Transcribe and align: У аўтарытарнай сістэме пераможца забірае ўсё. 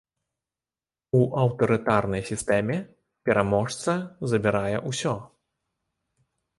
У 1.19 1.21
аўтарытарнай 1.41 2.23
сістэме 2.31 2.77
пераможца 3.29 3.91
забірае 4.35 4.77
ўсё. 4.91 5.13